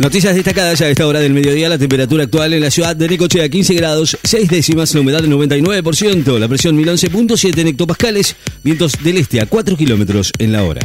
[0.00, 1.68] Noticias destacadas a esta hora del mediodía.
[1.68, 5.30] La temperatura actual en la ciudad de Necochea 15 grados, 6 décimas, la humedad del
[5.30, 8.34] 99%, la presión 1011.7 en hectopascales,
[8.64, 10.80] vientos del este a 4 kilómetros en la hora.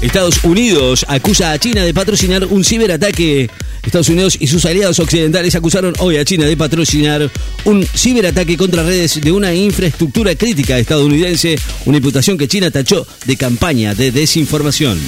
[0.00, 3.50] Estados Unidos acusa a China de patrocinar un ciberataque.
[3.82, 7.30] Estados Unidos y sus aliados occidentales acusaron hoy a China de patrocinar
[7.66, 13.36] un ciberataque contra redes de una infraestructura crítica estadounidense, una imputación que China tachó de
[13.36, 14.98] campaña de desinformación.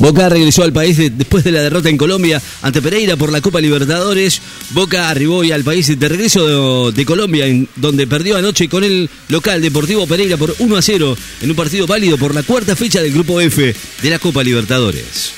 [0.00, 3.60] Boca regresó al país después de la derrota en Colombia ante Pereira por la Copa
[3.60, 4.40] Libertadores.
[4.70, 9.60] Boca arribó hoy al país de regreso de, Colombia, donde perdió anoche con el local
[9.60, 13.12] Deportivo Pereira por 1 a 0 en un partido válido por la cuarta fecha del
[13.12, 15.32] Grupo F de la Copa Libertadores.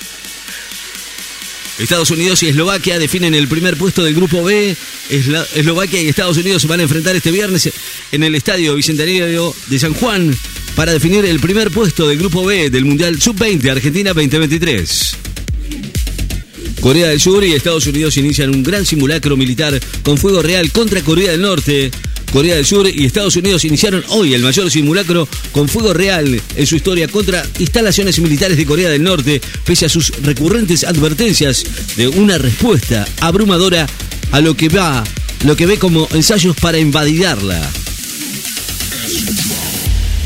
[1.78, 4.76] Estados Unidos y Eslovaquia definen el primer puesto del Grupo B.
[5.08, 7.70] Eslovaquia y Estados Unidos se van a enfrentar este viernes
[8.12, 10.36] en el Estadio Bicentenario de San Juan
[10.74, 15.16] para definir el primer puesto del Grupo B del Mundial Sub-20 Argentina 2023.
[16.80, 21.02] Corea del Sur y Estados Unidos inician un gran simulacro militar con fuego real contra
[21.02, 21.90] Corea del Norte.
[22.32, 26.66] Corea del Sur y Estados Unidos iniciaron hoy el mayor simulacro con fuego real en
[26.66, 31.64] su historia contra instalaciones militares de Corea del Norte, pese a sus recurrentes advertencias
[31.96, 33.86] de una respuesta abrumadora
[34.32, 35.04] a lo que va,
[35.44, 37.70] lo que ve como ensayos para invadidarla.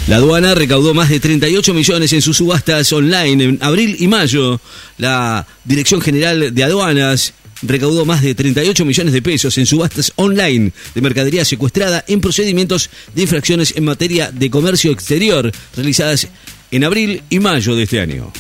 [0.07, 4.61] La aduana recaudó más de 38 millones en sus subastas online en abril y mayo.
[4.99, 10.73] La Dirección General de Aduanas recaudó más de 38 millones de pesos en subastas online
[10.95, 16.29] de mercadería secuestrada en procedimientos de infracciones en materia de comercio exterior realizadas
[16.71, 18.31] en abril y mayo de este año.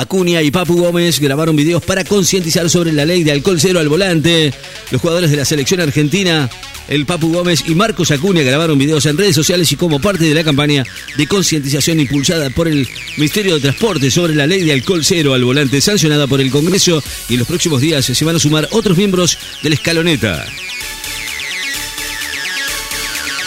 [0.00, 3.88] Acuña y Papu Gómez grabaron videos para concientizar sobre la ley de alcohol cero al
[3.88, 4.52] volante.
[4.90, 6.48] Los jugadores de la selección argentina
[6.88, 10.34] el Papu Gómez y Marcos Acuña grabaron videos en redes sociales y como parte de
[10.34, 10.84] la campaña
[11.16, 15.44] de concientización impulsada por el Ministerio de Transporte sobre la ley de alcohol cero al
[15.44, 18.96] volante sancionada por el Congreso y en los próximos días se van a sumar otros
[18.96, 20.46] miembros de la escaloneta.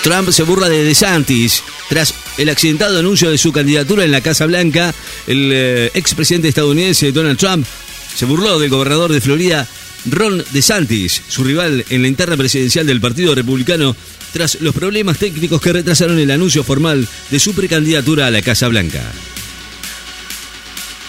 [0.04, 4.46] Trump se burla de DeSantis tras el accidentado anuncio de su candidatura en la Casa
[4.46, 4.94] Blanca.
[5.28, 7.66] El eh, expresidente estadounidense Donald Trump
[8.14, 9.68] se burló del gobernador de Florida
[10.06, 13.96] Ron DeSantis, su rival en la interna presidencial del Partido Republicano,
[14.34, 18.68] tras los problemas técnicos que retrasaron el anuncio formal de su precandidatura a la Casa
[18.68, 19.02] Blanca.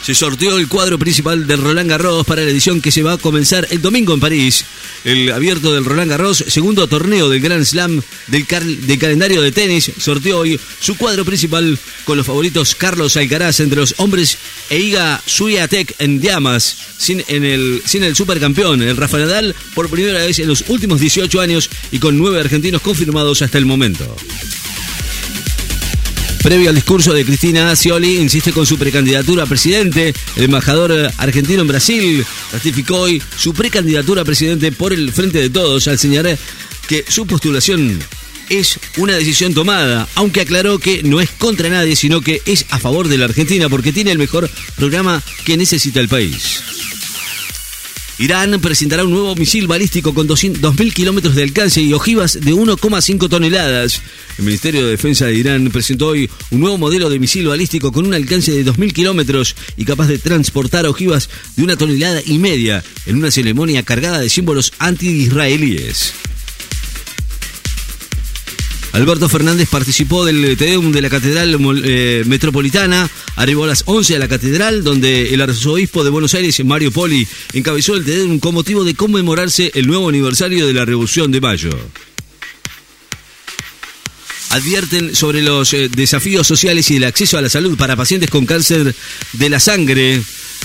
[0.04, 3.18] Se sorteó el cuadro principal del Roland Garros para la edición que se va a
[3.18, 4.66] comenzar el domingo en París.
[5.02, 8.46] El abierto del Roland Garros, segundo torneo del Grand Slam del,
[8.98, 13.94] calendario de tenis, sorteó hoy su cuadro principal con los favoritos Carlos Alcaraz entre los
[13.96, 14.36] hombres
[14.68, 19.88] e Iga Swiatek en llamas, sin, en el, sin el supercampeón, el Rafa Nadal, por
[19.88, 24.14] primera vez en los últimos 18 años y con nueve argentinos confirmados hasta el momento.
[26.44, 30.12] Previo al discurso de Cristina Scioli, insiste con su precandidatura a presidente.
[30.36, 32.22] El embajador argentino en Brasil
[32.52, 36.36] ratificó hoy su precandidatura a presidente por el Frente de Todos al señalar
[36.86, 37.98] que su postulación
[38.50, 42.78] es una decisión tomada, aunque aclaró que no es contra nadie, sino que es a
[42.78, 46.83] favor de la Argentina porque tiene el mejor programa que necesita el país.
[48.18, 53.28] Irán presentará un nuevo misil balístico con 2.000 kilómetros de alcance y ojivas de 1,5
[53.28, 54.02] toneladas.
[54.38, 58.06] El Ministerio de Defensa de Irán presentó hoy un nuevo modelo de misil balístico con
[58.06, 62.84] un alcance de 2.000 kilómetros y capaz de transportar ojivas de una tonelada y media
[63.06, 66.14] en una ceremonia cargada de símbolos anti-israelíes.
[68.94, 74.18] Alberto Fernández participó del Tedeum de la Catedral eh, Metropolitana, arribó a las 11 a
[74.20, 78.84] la Catedral, donde el arzobispo de Buenos Aires, Mario Poli, encabezó el Tedeum con motivo
[78.84, 81.70] de conmemorarse el nuevo aniversario de la Revolución de Mayo
[84.50, 88.46] advierten sobre los eh, desafíos sociales y el acceso a la salud para pacientes con
[88.46, 88.94] cáncer
[89.32, 90.22] de la sangre.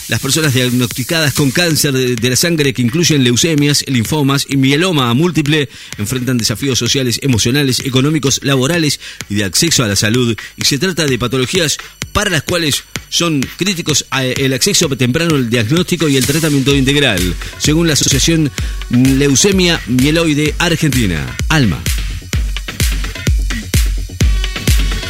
[0.07, 5.69] Las personas diagnosticadas con cáncer de la sangre que incluyen leucemias, linfomas y mieloma múltiple
[5.97, 8.99] enfrentan desafíos sociales, emocionales, económicos, laborales
[9.29, 10.35] y de acceso a la salud.
[10.57, 11.77] Y se trata de patologías
[12.11, 14.05] para las cuales son críticos
[14.37, 18.51] el acceso temprano al diagnóstico y el tratamiento integral, según la Asociación
[18.89, 21.81] Leucemia Mieloide Argentina, ALMA.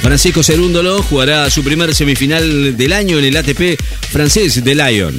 [0.09, 3.79] Francisco Cerúndolo jugará su primer semifinal del año en el ATP
[4.09, 5.15] francés de Lyon.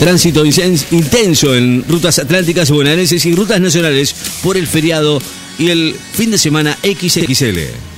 [0.00, 5.20] Tránsito intenso en rutas atlánticas bonaerenses y rutas nacionales por el feriado
[5.58, 7.91] y el fin de semana XXL.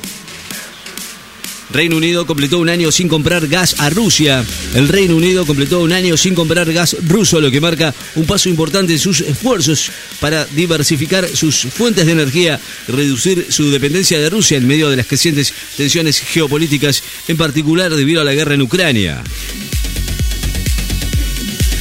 [1.75, 4.45] Reino Unido completó un año sin comprar gas a Rusia.
[4.75, 8.49] El Reino Unido completó un año sin comprar gas ruso, lo que marca un paso
[8.49, 9.91] importante en sus esfuerzos
[10.21, 15.07] para diversificar sus fuentes de energía reducir su dependencia de Rusia en medio de las
[15.09, 19.25] crecientes tensiones geopolíticas, en particular debido a la guerra en Ucrania.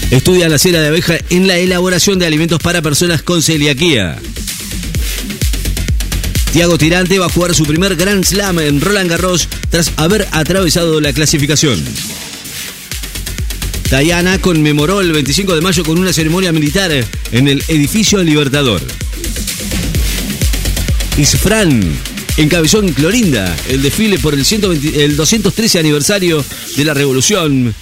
[0.09, 4.17] Estudia la cera de abeja en la elaboración de alimentos para personas con celiaquía.
[6.51, 11.01] Tiago Tirante va a jugar su primer Grand Slam en Roland Garros tras haber atravesado
[11.01, 11.83] la clasificación.
[13.89, 16.91] Diana conmemoró el 25 de mayo con una ceremonia militar
[17.31, 18.83] en el edificio Libertador.
[21.17, 21.81] Isfran
[22.37, 26.45] encabezó en Clorinda el desfile por el, 120 el 213 aniversario
[26.77, 27.73] de la Revolución.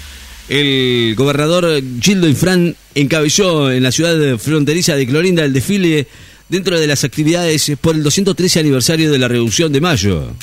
[0.47, 6.07] El gobernador Gildo Infran encabezó en la ciudad fronteriza de Clorinda el desfile
[6.47, 10.33] dentro de las actividades por el 213 aniversario de la Revolución de Mayo.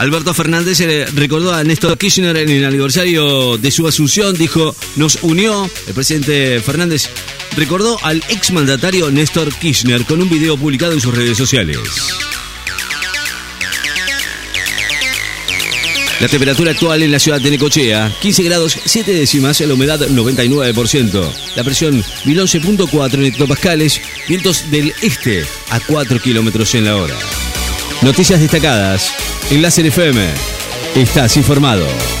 [0.00, 0.78] Alberto Fernández
[1.14, 6.58] recordó a Néstor Kirchner en el aniversario de su asunción, dijo, nos unió, el presidente
[6.60, 7.10] Fernández
[7.54, 11.78] recordó al exmandatario Néstor Kirchner con un video publicado en sus redes sociales.
[16.18, 21.30] La temperatura actual en la ciudad de Necochea, 15 grados 7 décimas, la humedad 99%.
[21.56, 27.18] La presión 1011.4 en hectopascales, vientos del este a 4 kilómetros en la hora.
[28.00, 29.12] Noticias destacadas
[29.50, 30.32] en Láser FM.
[30.94, 32.19] Estás informado.